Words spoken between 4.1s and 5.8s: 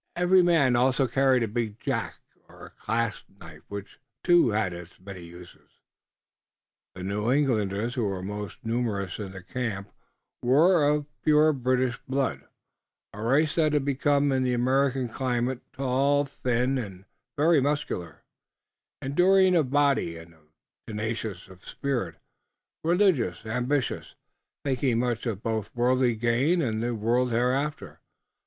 too, had its many uses.